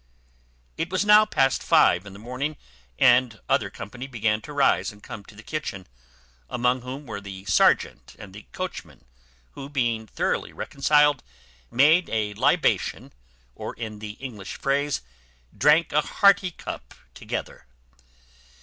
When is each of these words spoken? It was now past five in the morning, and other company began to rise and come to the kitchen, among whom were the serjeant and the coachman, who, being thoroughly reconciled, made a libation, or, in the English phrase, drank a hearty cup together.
It 0.77 0.89
was 0.89 1.05
now 1.05 1.27
past 1.27 1.61
five 1.61 2.07
in 2.07 2.13
the 2.13 2.17
morning, 2.17 2.57
and 2.97 3.39
other 3.47 3.69
company 3.69 4.07
began 4.07 4.41
to 4.41 4.51
rise 4.51 4.91
and 4.91 5.03
come 5.03 5.23
to 5.25 5.35
the 5.35 5.43
kitchen, 5.43 5.85
among 6.49 6.81
whom 6.81 7.05
were 7.05 7.21
the 7.21 7.45
serjeant 7.45 8.15
and 8.17 8.33
the 8.33 8.47
coachman, 8.51 9.05
who, 9.51 9.69
being 9.69 10.07
thoroughly 10.07 10.53
reconciled, 10.53 11.21
made 11.69 12.09
a 12.09 12.33
libation, 12.33 13.13
or, 13.53 13.75
in 13.75 13.99
the 13.99 14.13
English 14.13 14.55
phrase, 14.57 15.01
drank 15.55 15.93
a 15.93 16.01
hearty 16.01 16.49
cup 16.49 16.95
together. 17.13 17.67